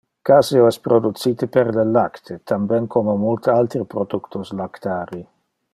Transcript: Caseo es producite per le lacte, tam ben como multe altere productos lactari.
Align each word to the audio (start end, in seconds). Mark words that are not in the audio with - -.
Caseo 0.27 0.69
es 0.69 0.77
producite 0.87 1.47
per 1.57 1.65
le 1.75 1.83
lacte, 1.97 2.39
tam 2.53 2.65
ben 2.71 2.89
como 2.97 3.15
multe 3.27 3.55
altere 3.57 3.89
productos 3.95 4.55
lactari. 4.63 5.23